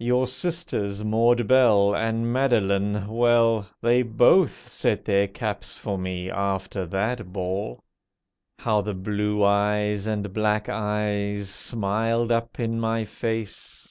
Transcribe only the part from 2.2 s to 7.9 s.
Madeline—well, They both set their caps for me, after that ball.